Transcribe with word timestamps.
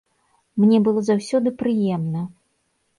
Мне 0.63 0.79
было 0.89 1.05
заўсёды 1.11 1.55
прыемна. 1.63 2.29